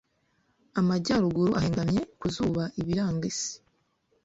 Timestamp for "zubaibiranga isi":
2.33-3.53